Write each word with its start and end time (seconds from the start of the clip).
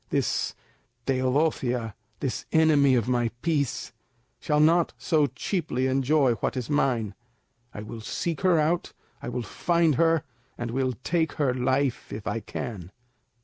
This 0.09 0.55
Teodosia, 1.05 1.93
this 2.21 2.47
enemy 2.51 2.95
of 2.95 3.07
my 3.07 3.29
peace, 3.43 3.93
shall 4.39 4.59
not 4.59 4.93
so 4.97 5.27
cheaply 5.27 5.85
enjoy 5.85 6.33
what 6.41 6.57
is 6.57 6.71
mine. 6.71 7.13
I 7.71 7.83
will 7.83 8.01
seek 8.01 8.41
her 8.41 8.57
out, 8.59 8.93
I 9.21 9.29
will 9.29 9.43
find 9.43 9.93
her, 10.01 10.23
and 10.57 10.71
will 10.71 10.93
take 11.03 11.33
her 11.33 11.53
life 11.53 12.11
if 12.11 12.25
I 12.25 12.39
can." 12.39 12.89